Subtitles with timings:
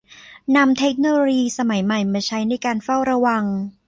[0.55, 3.43] นำเทคโนโลยีสมัยใหม่มาใช้ในการเฝ้าระวัง